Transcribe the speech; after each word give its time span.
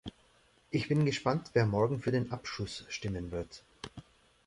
Ich 0.71 0.87
bin 0.87 1.05
gespannt, 1.05 1.51
wer 1.53 1.67
morgen 1.67 1.99
für 1.99 2.09
den 2.11 2.31
Abschuss 2.31 2.85
stimmen 2.89 3.29
wird. 3.29 3.61